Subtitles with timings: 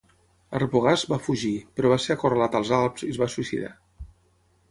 [0.59, 3.71] Arbogast va fugir, però va ser acorralat als Alps i es va suïcidar.